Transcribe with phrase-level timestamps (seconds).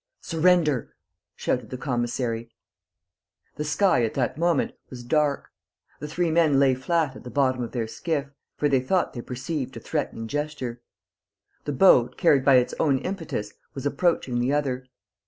[0.21, 0.95] "Surrender!"
[1.35, 2.49] shouted the commissary.
[3.57, 5.49] The sky, at that moment, was dark.
[5.99, 9.21] The three men lay flat at the bottom of their skiff, for they thought they
[9.21, 10.81] perceived a threatening gesture.
[11.65, 14.87] The boat, carried by its own impetus, was approaching the other.